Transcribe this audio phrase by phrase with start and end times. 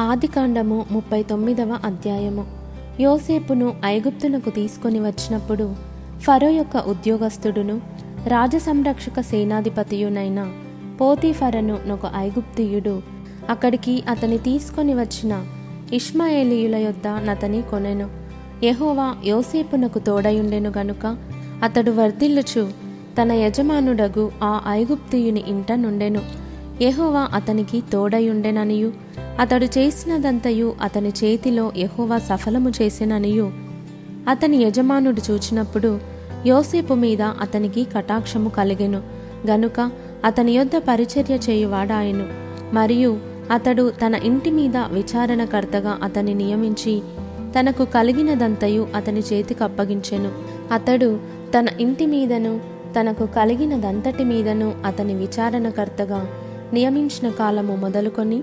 [0.00, 2.46] ఆదికాండము ముప్పై తొమ్మిదవ అధ్యాయము.
[3.00, 5.74] యోసేపును ఐగుప్తునకు తీసుకొని వచ్చినప్పుడు
[6.20, 7.80] ఫరో యొక్క ఉద్యోగస్తుడును
[8.26, 10.52] రాజసంరక్షక సేనాధిపతియునైన
[11.00, 13.02] పోతీఫరను ఒక ఐగుప్తియుడు
[13.50, 15.44] అక్కడికి అతని తీసుకొని వచ్చిన
[15.92, 18.08] ఇష్మాయేలీయుల యొద్ద నతని కొనెను.
[18.64, 21.16] యహోవా యోసేపునకు తోడయుండెను గనుక
[21.62, 22.70] అతడు వర్ధిల్లుచు
[23.22, 26.22] తన యజమానుడగు ఆ ఐగుప్తియుని ఇంట నుండెను.
[26.82, 28.92] యహోవా అతనికి తోడయుండెననియు.
[29.38, 33.52] అతడు చేసినదంతయు అతని చేతిలో యెహోవా సఫలము చేసిననియు.
[34.28, 36.00] అతని యజమానుడు చూచినప్పుడు
[36.46, 39.02] యోసేపు మీద అతనికి కటాక్షము కలిగెను.
[39.46, 39.90] గనుక
[40.24, 42.26] అతని యొద్ద పరిచర్య చేయువాడాయను.
[42.74, 43.18] మరియు
[43.50, 47.02] అతడు తన ఇంటి మీద విచారణకర్తగా అతని నియమించి
[47.60, 50.32] తనకు కలిగినదంతయు అతని చేతికి అప్పగించెను.
[50.72, 51.20] అతడు
[51.58, 52.60] తన ఇంటి మీదను
[53.00, 56.26] తనకు కలిగినదంతటి మీదను అతని విచారణకర్తగా
[56.72, 58.42] నియమించిన కాలము మొదలుకొని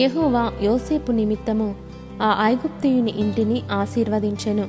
[0.00, 1.74] యహోవా యోసేపు నిమిత్తము
[2.22, 4.68] ఆ ఐగుప్తియుని ఇంటిని ఆశీర్వదించెను.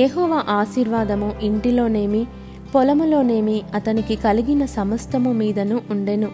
[0.00, 2.26] యహోవా ఆశీర్వాదము ఇంటిలోనేమి
[2.74, 6.28] పొలములోనేమి అతనికి కలిగిన సమస్తము మీదను ఉండెను.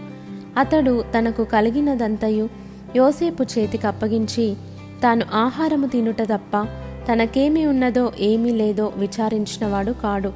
[0.59, 2.49] అతడు తనకు కలిగినదంతయు
[2.97, 4.57] యోసేపు చేతికి అప్పగించి
[5.03, 6.67] తాను ఆహారము తినుట తప్ప
[7.13, 10.33] తనకేమి ఉన్నదో ఏమీ లేదో విచారించినవాడు కాడు.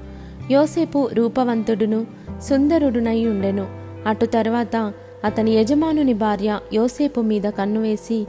[0.51, 2.07] యోసేపు రూపవంతుడును
[2.43, 3.67] సుందరుడునై ఉండెను.
[4.07, 4.93] అటు తర్వాత
[5.25, 8.27] అతని యజమానుని భార్య యోసేపు మీద కన్ను వేసి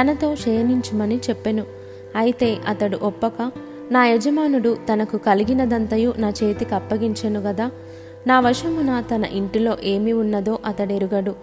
[0.00, 1.64] తనతో శయనించుమని చెప్పెను.
[2.16, 3.52] అయితే అతడు ఒప్పక
[3.92, 7.70] నా యజమానుడు తనకు కలిగినదంతయు నా చేతికి అప్పగించెను గదా.
[8.26, 11.34] నా వశమున తన ఇంటిలో ఏమి ఉన్నదో అతడెరుగడు.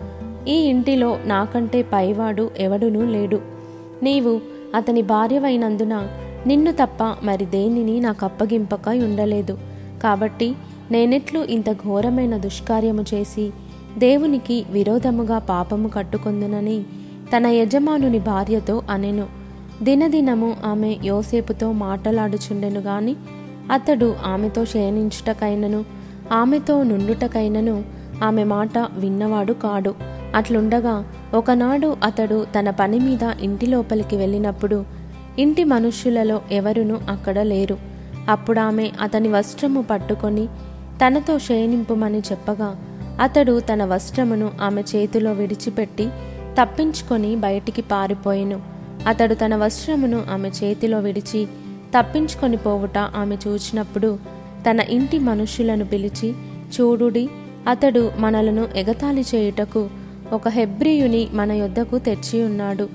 [0.48, 3.42] ఈ ఇంటిలో నాకంటే పైవాడు ఎవడునూ లేడు.
[4.04, 4.42] నీవు
[4.76, 6.08] అతని భార్యవైనందున
[6.48, 9.58] నిన్ను తప్ప మరి దేనిని నాకు అప్పగింపక ఉండలేదు.
[10.04, 10.56] కాబట్టి
[10.92, 13.52] నేనెట్లు ఇంత ఘోరమైన దుష్కార్యము చేసి
[13.98, 16.84] దేవునికి విరోధముగా పాపము కట్టుకొందునని
[17.38, 19.28] తన యజమానుని భార్యతో అనెను.
[19.84, 23.16] దినదినము ఆమె యోసేపుతో మాటలాడుచుండెను గాని
[23.72, 25.86] అతడు ఆమెతో శయనించుటకైనను
[26.32, 27.84] ఆమెతో నుండుటకైనను
[28.24, 29.96] ఆమె మాట విన్నవాడు కాడు.
[30.36, 34.86] అట్లుండగా ఒకనాడు అతడు తన పని మీద ఇంటి లోపలికి వెళ్ళినప్పుడు
[35.40, 37.78] ఇంటి మనుష్యులలో ఎవరునూ అక్కడ లేరు.
[38.30, 40.48] అప్పుడామె అతని వస్త్రము పట్టుకొని
[41.06, 42.76] తనతో శయనింపుమని చెప్పగా
[43.22, 46.06] అతడు తన వస్త్రమును ఆమె చేతిలో విడిచిపెట్టి
[46.62, 48.62] తప్పించుకొని బయటికి పారిపోయెను.
[49.08, 51.46] అతడు తన వస్త్రమును ఆమె చేతిలో విడిచి
[52.00, 54.20] తప్పించుకొని పోవుట ఆమె చూచినప్పుడు
[54.70, 56.34] తన ఇంటి మనుషులను పిలిచి
[56.76, 57.30] చూడుడి
[57.68, 59.90] అతడు మనలను ఎగతాళి చేయుటకు
[60.34, 62.90] ఒక హెబ్రియుని మన యొద్దకు తెచ్చి ఉన్నాడు.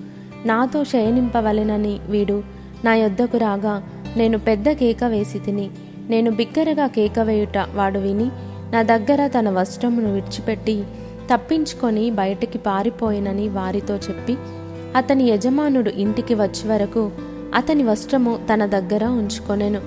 [0.46, 2.42] నాతో శయనింపవలెనని వీడు
[2.84, 3.74] నా యొద్దకు రాగా
[4.16, 5.70] నేను పెద్ద కేక వేసి తిని
[6.08, 8.28] నేను బిగ్గరగా కేక వేయుట వాడు విని
[8.72, 10.84] నా దగ్గర తన వస్త్రమును విడిచిపెట్టి
[11.34, 14.36] తప్పించుకొని బయటికి పారిపోయినని వారితో చెప్పి
[14.96, 17.10] అతని యజమానుడు ఇంటికి వచ్చే వరకు
[17.54, 19.80] అతని వస్త్రము తన దగ్గర ఉంచుకొనెను.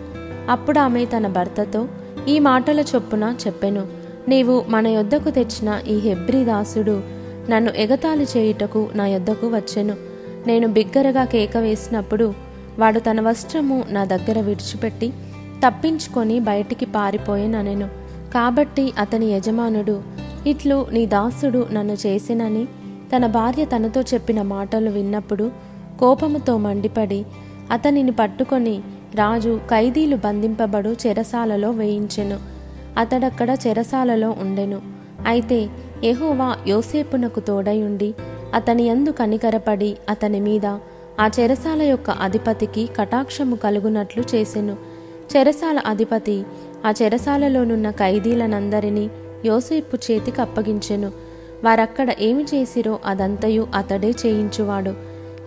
[0.50, 1.88] అప్పుడు ఆమె తన భర్తతో
[2.28, 3.88] ఈ మాటల చొప్పున చెప్పెను
[4.29, 7.01] నీవు మన యొద్దకు తెచ్చిన ఈ హెబ్రి దాసుడు
[7.50, 9.95] నన్ను ఎగతాళి చేయుటకు నా యొద్దకు వచ్చెను.
[10.47, 12.34] నేను బిగ్గరగా కేక వేసినప్పుడు
[12.79, 15.13] వాడు తన వస్త్రము నా దగ్గర విడిచిపెట్టి
[15.68, 17.99] తప్పించుకొని బయటికి పారిపోయేననెను.
[18.34, 20.01] కాబట్టి అతని యజమానుడు
[20.47, 22.66] ఇట్లు నీ దాసుడు నన్ను చేసినని
[23.16, 25.51] తన భార్య తనతో చెప్పిన మాటలు విన్నప్పుడు
[26.00, 27.25] కోపముతో మండిపడి
[27.72, 28.81] అతనిని పట్టుకొని
[29.16, 32.39] రాజు ఖైదీలు బంధింపబడు చెరసాలలో వేయించెను.
[32.97, 34.81] అతడక్కడ చెరసాలలో ఉండెను.
[35.28, 35.69] అయితే
[36.03, 38.13] ఎహోవా యోసేపునకు తోడయుండి
[38.53, 40.66] అతని యందు కనికరపడి అతని మీద
[41.19, 44.78] ఆ చెరసాల యొక్క అధిపతికి కటాక్షము కలుగునట్లు చేసెను.
[45.38, 46.44] చెరసాల అధిపతి
[46.85, 49.09] ఆ చెరసాలలోనున్న ఖైదీలనందరినీ
[49.45, 51.12] యోసేపు చేతికి అప్పగించెను.
[51.63, 54.94] వారక్కడ ఏమి చేసిరో అదంతయు అతడే చేయించువాడు.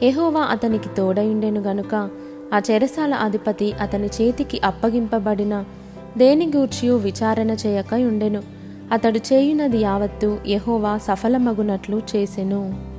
[0.03, 2.11] ఎహోవా అతనికి తోడయుండెను గనుక
[2.55, 5.65] ఆ చెరసాల అధిపతి అతని చేతికి అప్పగింపబడిన
[6.19, 8.43] దేని గూర్చియు విచారణ చేయక ఉండెను
[8.93, 12.92] అతడు చేయునది యావత్తు యహోవా సఫలమగునట్లు చేసెను.